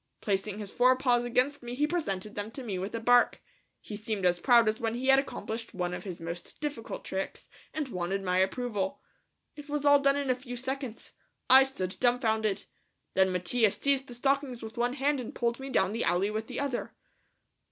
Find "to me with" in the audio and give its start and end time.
2.53-2.95